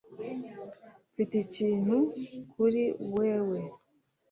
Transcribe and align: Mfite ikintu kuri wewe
Mfite 1.11 1.33
ikintu 1.45 1.97
kuri 2.53 2.83
wewe 3.15 3.59